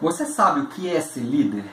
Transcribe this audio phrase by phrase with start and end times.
[0.00, 1.64] Você sabe o que é ser líder?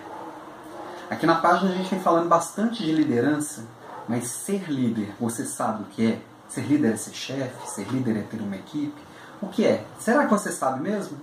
[1.09, 3.63] Aqui na página a gente vem falando bastante de liderança,
[4.05, 6.19] mas ser líder, você sabe o que é?
[6.49, 9.01] Ser líder é ser chefe, ser líder é ter uma equipe.
[9.41, 9.85] O que é?
[9.97, 11.17] Será que você sabe mesmo?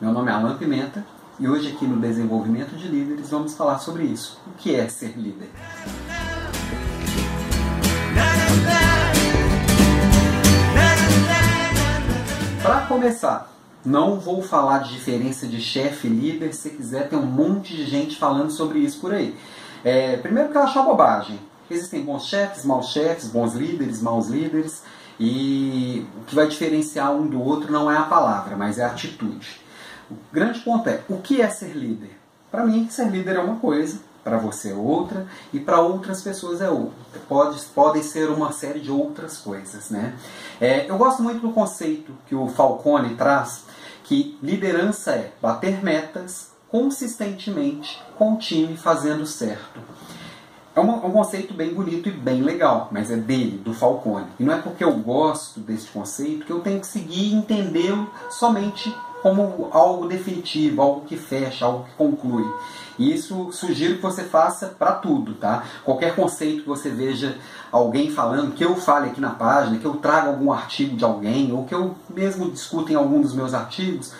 [0.00, 1.04] Meu nome é Alan Pimenta
[1.38, 4.40] e hoje aqui no Desenvolvimento de Líderes vamos falar sobre isso.
[4.46, 5.50] O que é ser líder?
[12.62, 13.55] Para começar,
[13.86, 17.84] não vou falar de diferença de chefe e líder, se quiser tem um monte de
[17.86, 19.34] gente falando sobre isso por aí.
[19.84, 21.38] É, primeiro que eu acho uma bobagem.
[21.70, 24.82] Existem bons chefes, maus chefes, bons líderes, maus líderes,
[25.18, 28.88] e o que vai diferenciar um do outro não é a palavra, mas é a
[28.88, 29.60] atitude.
[30.10, 32.16] O grande ponto é, o que é ser líder?
[32.56, 36.62] Para mim, ser líder é uma coisa, para você é outra, e para outras pessoas
[36.62, 37.20] é outra.
[37.28, 39.90] Pode, podem ser uma série de outras coisas.
[39.90, 40.14] Né?
[40.58, 43.64] É, eu gosto muito do conceito que o Falcone traz,
[44.04, 49.78] que liderança é bater metas consistentemente com o time fazendo certo.
[50.74, 54.28] É um, um, conceito bem bonito e bem legal, mas é dele, do Falcone.
[54.40, 58.10] E não é porque eu gosto desse conceito que eu tenho que seguir e entendê-lo
[58.30, 62.44] somente como algo definitivo, algo que fecha, algo que conclui.
[62.98, 65.64] E isso sugiro que você faça para tudo, tá?
[65.84, 67.36] Qualquer conceito que você veja
[67.70, 71.52] alguém falando, que eu fale aqui na página, que eu traga algum artigo de alguém,
[71.52, 74.12] ou que eu mesmo discuta em algum dos meus artigos,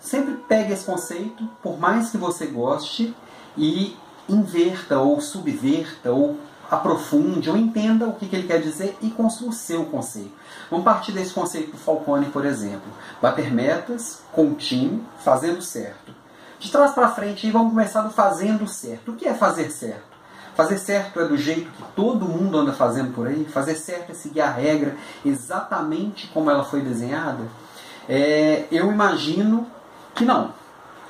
[0.00, 3.14] sempre pegue esse conceito, por mais que você goste,
[3.56, 3.96] e
[4.28, 6.36] inverta ou subverta ou
[6.70, 10.32] aprofunde ou entenda o que, que ele quer dizer e construa o seu conceito.
[10.70, 12.88] Vamos partir desse conceito do Falcone, por exemplo.
[13.22, 16.12] Bater metas com o time, fazendo certo.
[16.58, 19.12] De trás para frente, vamos começar do fazendo certo.
[19.12, 20.18] O que é fazer certo?
[20.54, 23.44] Fazer certo é do jeito que todo mundo anda fazendo por aí?
[23.44, 27.44] Fazer certo é seguir a regra exatamente como ela foi desenhada?
[28.08, 29.66] É, eu imagino
[30.14, 30.52] que não.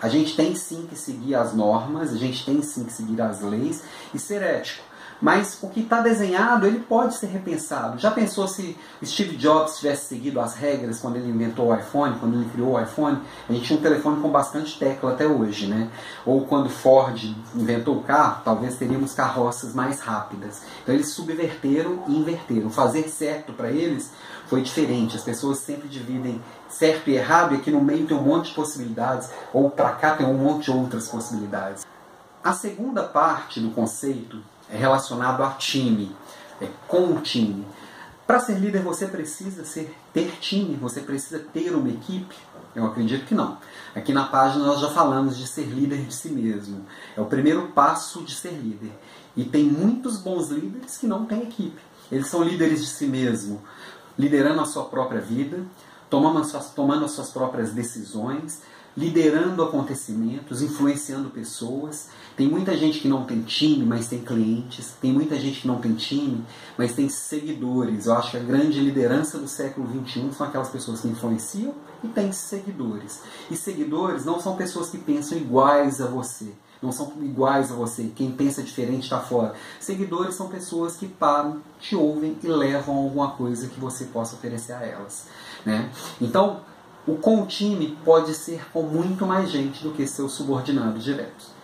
[0.00, 3.40] A gente tem sim que seguir as normas, a gente tem sim que seguir as
[3.40, 3.82] leis
[4.14, 4.84] e ser ético.
[5.20, 7.98] Mas o que está desenhado, ele pode ser repensado.
[7.98, 12.34] Já pensou se Steve Jobs tivesse seguido as regras quando ele inventou o iPhone, quando
[12.34, 13.20] ele criou o iPhone?
[13.48, 15.90] A gente tinha um telefone com bastante tecla até hoje, né?
[16.24, 17.18] Ou quando Ford
[17.54, 20.62] inventou o carro, talvez teríamos carroças mais rápidas.
[20.82, 22.70] Então eles subverteram e inverteram.
[22.70, 24.12] Fazer certo para eles
[24.46, 25.16] foi diferente.
[25.16, 28.54] As pessoas sempre dividem certo e errado, e aqui no meio tem um monte de
[28.54, 31.86] possibilidades, ou para cá tem um monte de outras possibilidades.
[32.44, 34.40] A segunda parte do conceito
[34.70, 36.14] é relacionado a time,
[36.60, 37.66] é com o time.
[38.26, 42.36] Para ser líder você precisa ser, ter time, você precisa ter uma equipe?
[42.74, 43.56] Eu acredito que não.
[43.94, 46.84] Aqui na página nós já falamos de ser líder de si mesmo.
[47.16, 48.92] É o primeiro passo de ser líder.
[49.36, 51.80] E tem muitos bons líderes que não têm equipe.
[52.12, 53.62] Eles são líderes de si mesmo,
[54.18, 55.64] liderando a sua própria vida,
[56.10, 58.62] tomando as suas, tomando as suas próprias decisões,
[58.96, 62.08] liderando acontecimentos, influenciando pessoas.
[62.36, 64.92] Tem muita gente que não tem time, mas tem clientes.
[65.00, 66.44] Tem muita gente que não tem time,
[66.76, 68.06] mas tem seguidores.
[68.06, 72.08] Eu acho que a grande liderança do século XXI são aquelas pessoas que influenciam e
[72.08, 73.22] têm seguidores.
[73.50, 76.52] E seguidores não são pessoas que pensam iguais a você.
[76.80, 78.12] Não são iguais a você.
[78.14, 79.54] Quem pensa diferente está fora.
[79.80, 84.72] Seguidores são pessoas que param, te ouvem e levam alguma coisa que você possa oferecer
[84.72, 85.26] a elas.
[85.66, 85.90] Né?
[86.20, 86.60] Então,
[87.08, 91.58] o com time pode ser com muito mais gente do que seus subordinados diretos.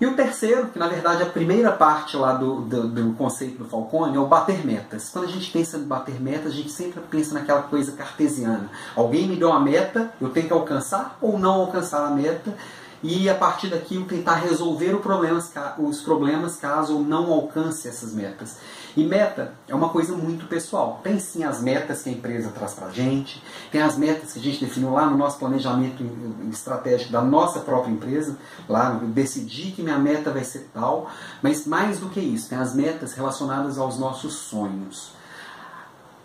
[0.00, 3.58] E o terceiro, que na verdade é a primeira parte lá do, do, do, conceito
[3.58, 5.10] do Falcone, é o bater metas.
[5.10, 8.70] Quando a gente pensa em bater metas, a gente sempre pensa naquela coisa cartesiana.
[8.94, 12.56] Alguém me deu uma meta, eu tenho que alcançar ou não alcançar a meta,
[13.02, 18.56] e a partir daquilo tentar resolver problemas, os problemas caso não alcance essas metas.
[18.96, 21.00] E meta é uma coisa muito pessoal.
[21.04, 24.40] Tem sim as metas que a empresa traz para a gente, tem as metas que
[24.40, 26.04] a gente definiu lá no nosso planejamento
[26.50, 28.36] estratégico da nossa própria empresa,
[28.68, 31.08] lá eu decidi que minha meta vai ser tal,
[31.40, 35.12] mas mais do que isso, tem as metas relacionadas aos nossos sonhos.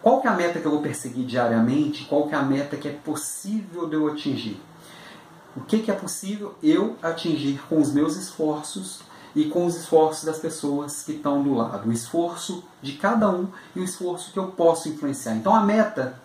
[0.02, 2.06] Qual que é a meta que eu vou perseguir diariamente?
[2.06, 4.60] Qual que é a meta que é possível de eu atingir?
[5.56, 9.02] O que, que é possível eu atingir com os meus esforços
[9.36, 11.90] e com os esforços das pessoas que estão do lado.
[11.90, 15.36] O esforço de cada um e o esforço que eu posso influenciar.
[15.36, 16.20] Então a meta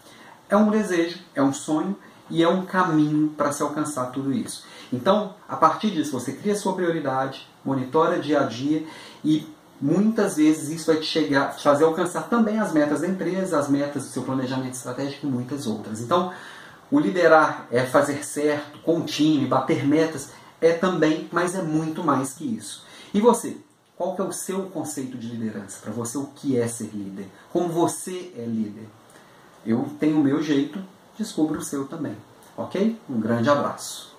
[0.48, 1.96] é um desejo, é um sonho
[2.30, 4.64] e é um caminho para se alcançar tudo isso.
[4.92, 8.86] Então, a partir disso, você cria sua prioridade, monitora dia a dia
[9.24, 9.46] e
[9.80, 13.68] muitas vezes isso vai te chegar, te fazer alcançar também as metas da empresa, as
[13.68, 16.00] metas do seu planejamento estratégico e muitas outras.
[16.00, 16.32] Então,
[16.90, 20.30] o liderar é fazer certo com o time, bater metas,
[20.60, 22.84] é também, mas é muito mais que isso.
[23.12, 23.56] E você?
[23.96, 25.80] Qual que é o seu conceito de liderança?
[25.82, 27.28] Para você, o que é ser líder?
[27.52, 28.88] Como você é líder?
[29.66, 30.82] Eu tenho o meu jeito,
[31.18, 32.16] descubra o seu também.
[32.56, 32.98] Ok?
[33.08, 34.16] Um grande abraço.